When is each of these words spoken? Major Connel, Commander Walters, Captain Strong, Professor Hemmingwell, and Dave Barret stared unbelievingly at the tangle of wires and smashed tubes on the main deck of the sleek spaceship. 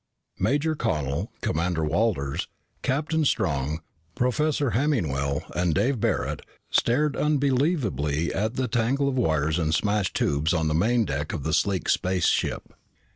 Major 0.39 0.73
Connel, 0.73 1.31
Commander 1.41 1.83
Walters, 1.85 2.47
Captain 2.81 3.23
Strong, 3.23 3.83
Professor 4.15 4.71
Hemmingwell, 4.71 5.41
and 5.55 5.75
Dave 5.75 5.99
Barret 5.99 6.41
stared 6.71 7.15
unbelievingly 7.15 8.33
at 8.33 8.55
the 8.55 8.67
tangle 8.67 9.07
of 9.07 9.15
wires 9.15 9.59
and 9.59 9.75
smashed 9.75 10.15
tubes 10.15 10.55
on 10.55 10.67
the 10.67 10.73
main 10.73 11.05
deck 11.05 11.33
of 11.33 11.43
the 11.43 11.53
sleek 11.53 11.87
spaceship. 11.87 12.73